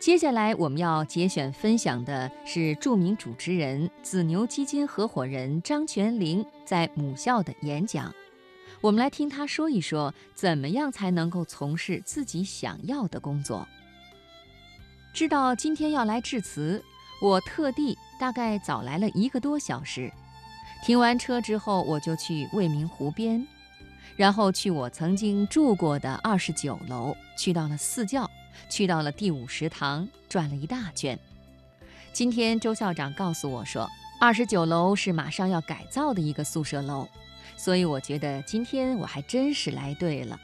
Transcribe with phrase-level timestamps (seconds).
[0.00, 8.10] 接下来我们要节选分享的是著名主持人紫牛基金合伙人张泉灵在母校的演讲。
[8.80, 13.68] 我们来听他说一说，怎么样才能够从事自己想要的工作。
[15.12, 16.82] 知道今天要来致辞，
[17.20, 20.10] 我特地大概早来了一个多小时。
[20.82, 23.46] 停完车之后，我就去未名湖边，
[24.16, 28.30] 然后去我曾经住过的二十九楼，去到了四教。
[28.68, 31.18] 去到了第五食堂，转了一大圈。
[32.12, 33.88] 今天周校长告诉我说，
[34.20, 37.08] 二十九楼是马上要改造的一个宿舍楼，
[37.56, 40.38] 所以我觉得今天我还真是来对了。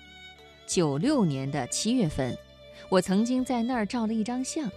[0.66, 2.36] 九六年的七月份，
[2.88, 4.70] 我曾经在那儿照了一张相，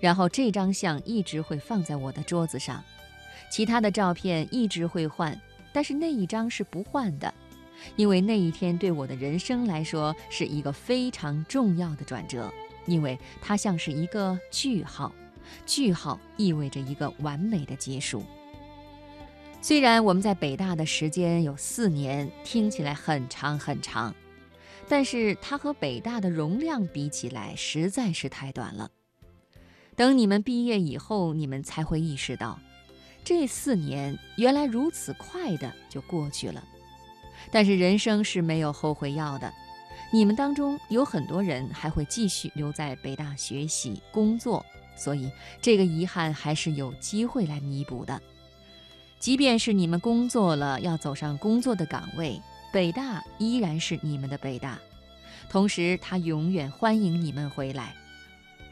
[0.00, 2.82] 然后这张相一直会放在我的桌子上，
[3.50, 5.38] 其他的照片一直会换，
[5.72, 7.32] 但是那一张是不换的，
[7.96, 12.52] 因为那一天对我的人生来说是一个非常重要的转折。
[12.86, 15.12] 因为它像是一个句号，
[15.66, 18.22] 句号意味着一个完美的结束。
[19.60, 24.14] 虽然我们在北大的时间有四年，听起来很长很长，
[24.88, 28.90] 但是它和北大的容量比起来实在是太短了。
[29.96, 32.58] 等你们毕业以后，你们才会意识到，
[33.24, 36.62] 这四年原来如此快的就过去了。
[37.50, 39.52] 但是人生是没有后悔药的。
[40.14, 45.28] 你们当中有很多人还会继续留在北大学习工作，所以
[45.60, 48.22] 这个遗憾还是有机会来弥补的。
[49.18, 52.40] 即便是你们工作了，要走上工作的岗位，
[52.72, 54.78] 北大依然是你们的北大，
[55.50, 57.92] 同时他永远欢迎你们回来。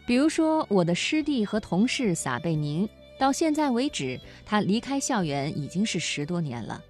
[0.06, 6.80] 比如说我的师弟和同事撒贝宁，到现在为止，他离开校园已经是十多年了，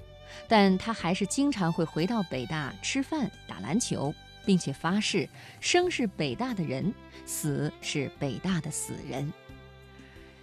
[0.47, 4.15] 但他还是经常会回到北大吃饭、打篮球。
[4.45, 5.29] 并且发誓，
[5.61, 6.93] 生是北大的人，
[7.25, 9.33] 死是北大的死人。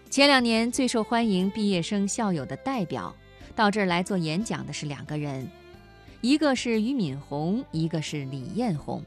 [0.09, 3.15] 前两年最受欢迎毕业生校友的代表，
[3.55, 5.47] 到这儿来做演讲的是两个人，
[6.21, 9.03] 一个是俞敏洪，一个是李彦宏。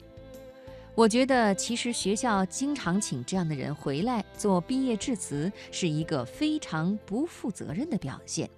[0.94, 8.48] 我觉得，其实学校经常请这样的人回来做毕业致辞，是一个非常不负责任的表现。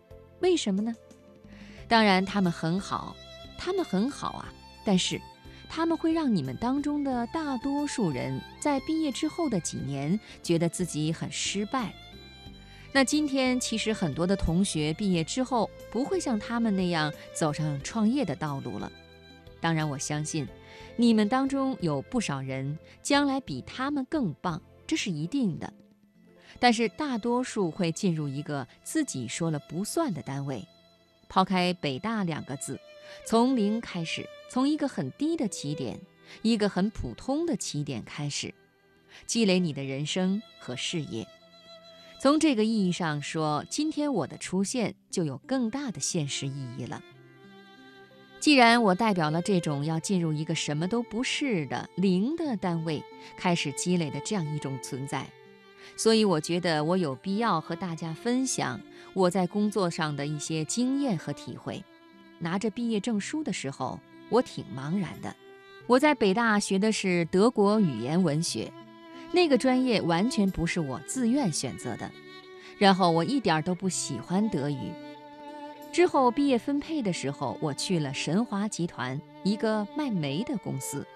[0.40, 0.92] 为什么呢？
[1.86, 3.16] 当然，他们很好，
[3.56, 4.52] 他们很好啊，
[4.84, 5.20] 但是。
[5.68, 11.92] 他们会让你们当中的大多数人在毕业之后的几年觉得自己很失败。
[12.92, 18.90] 那今天其实很多的同学毕业之后不会像他们那样走上创业的道路了。
[19.60, 20.46] 当然，我相信
[20.94, 25.72] 你们当中有不少人将来比他们更棒，这是一定的。
[26.60, 30.64] 但是大多数会进入一个自己说了不算的单位，
[31.28, 32.78] 抛开北大两个字，
[33.26, 34.28] 从零开始。
[34.50, 35.98] 从一个很低的起点，
[36.42, 38.54] 一个很普通的起点开始，
[39.26, 41.26] 积累你的人生和事业。
[42.20, 47.02] 从这个意义上说，今天我的出现就有更大的现实意义了。
[48.38, 53.02] 既然我代表了这种要进入一个什么都不是的零的单位，
[53.36, 55.26] 开始积累的这样一种存在，
[55.96, 58.80] 所以我觉得我有必要和大家分享
[59.14, 61.82] 我在工作上的一些经验和体会。
[62.38, 63.98] 拿着毕业证书的时候。
[64.30, 65.36] 我挺茫然的，
[65.86, 68.72] 我在北大学的是德国语言文学，
[69.32, 72.10] 那个专业完全不是我自愿选择的。
[72.78, 74.92] 然后我一点都不喜欢德语。
[75.92, 81.06] 之后毕业分配的时候，我去了神华集团，一个卖煤的公司。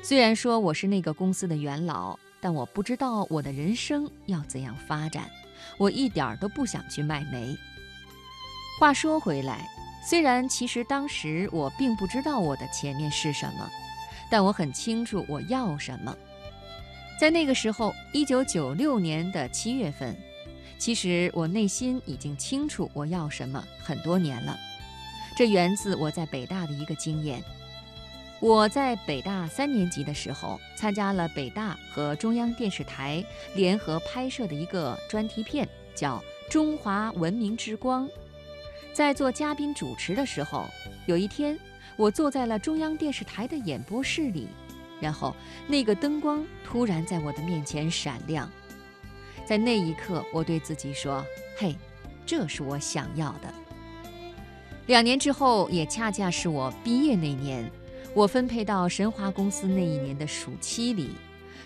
[0.00, 5.28] 虽然说我是那个公司的元老，但我不知道我的人生要怎样发展。
[5.76, 7.54] 我一点都不想去卖煤。
[8.78, 9.68] 话说回来。
[10.02, 13.70] 虽然其实当时我并不知道我的前面是什么，
[14.30, 16.16] 但我很清楚我要什么。
[17.20, 20.16] 在那个时候，一九九六年的七月份，
[20.78, 24.56] 其实我内心已经清楚我要什么很多年了。
[25.36, 27.42] 这源自我在北大的一个经验。
[28.40, 33.24] 我在北大三年级的时候，参加了北大和中央电视台
[33.56, 38.06] 联合拍摄的一个专题片，叫《中华文明之光》。
[38.98, 40.66] 在做嘉宾主持的时候，
[41.06, 41.56] 有一天，
[41.94, 44.48] 我坐在了中央电视台的演播室里，
[45.00, 45.36] 然后
[45.68, 48.50] 那个灯光突然在我的面前闪亮，
[49.46, 51.24] 在那一刻，我对自己说
[51.56, 51.76] ：“嘿，
[52.26, 53.54] 这是我想要的。”
[54.86, 57.70] 两年之后，也恰恰是我毕业那年，
[58.14, 61.10] 我分配到神华公司那一年的暑期里，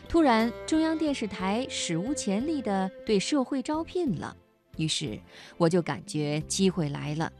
[0.06, 4.36] 突然中央电视台史无前例地对社会招聘了。
[4.76, 5.20] 于是
[5.56, 7.30] 我就感觉机会来了，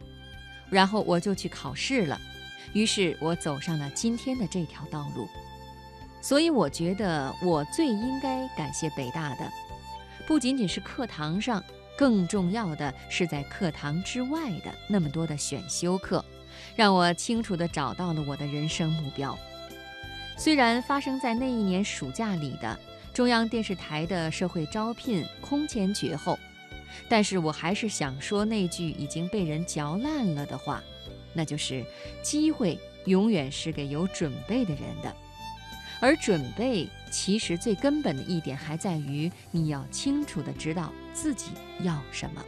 [0.70, 2.20] 然后我就去考试了。
[2.72, 5.28] 于是我走上了今天的这条道路。
[6.20, 9.50] 所以我觉得我最应该感谢北大的，
[10.26, 11.62] 不仅仅是课堂上，
[11.98, 16.24] 更重要的是在课堂之外的那么多的选修课，
[16.76, 19.36] 让我清楚地找到了我的人生目标。
[20.36, 22.78] 虽然发生在那一年暑假里的
[23.12, 26.38] 中央电视台的社会招聘空前绝后，
[27.08, 30.82] 但是我还是想说那句已经被人嚼烂了的话，
[31.32, 31.84] 那就是
[32.22, 35.14] 机会永远是给有准备的人的。
[36.00, 42.44] 而准备其实最根本的一点，还在于你要清楚地知道自己要什么。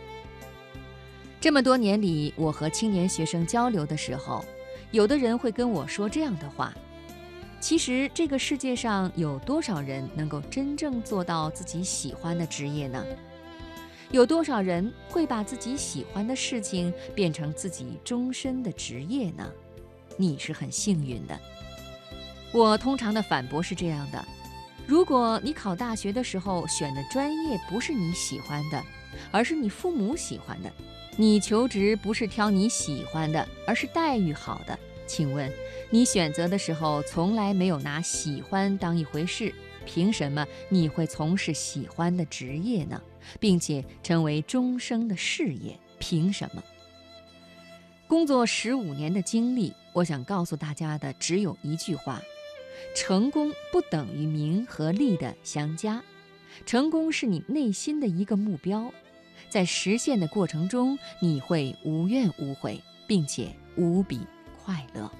[1.40, 4.44] 这么多年里，我和青年学生交流的时候，
[4.90, 6.74] 有的人会跟我说这样的话：
[7.60, 13.04] 其实这个世界上有多少人能够真正做到自己喜欢的职业呢？
[14.14, 19.50] 有多少人会把自己喜欢的事情变成自己终身的职业呢？
[20.16, 21.36] 你是很幸运的。
[22.52, 24.24] 我通常的反驳是这样的：
[24.86, 28.80] 如果你考大学的时候选的专业不是你喜欢的，
[29.32, 30.70] 而是你父母喜欢的；
[31.16, 34.78] 你求职不是挑你喜欢的，而是待遇好的，
[35.08, 35.52] 请问
[35.90, 39.52] 你选择的时候从来没有拿喜欢当一回事，
[39.86, 43.00] 凭什么你会从事喜欢的职业呢？
[43.40, 45.78] 并且成为终生的事业？
[45.98, 46.62] 凭什么？
[48.06, 52.20] 工作十五年的经历，我想告诉大家的只有一句话。
[52.94, 56.02] 成功不等于名和利的相加，
[56.66, 58.92] 成功是你内心的一个目标，
[59.48, 64.20] 在实现的过程中，你会无怨无悔，并且无比
[64.62, 65.10] 快乐。